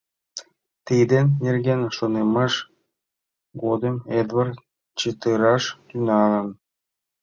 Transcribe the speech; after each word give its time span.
Тидын 0.87 1.25
нерген 1.43 1.81
шонымыж 1.95 2.53
годым 3.63 3.95
Эдвард 4.19 4.57
чытыраш 4.99 5.63
тӱҥалын. 5.87 6.47